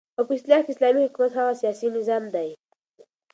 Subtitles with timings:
[0.17, 2.49] او په اصطلاح كې اسلامي حكومت هغه سياسي نظام دى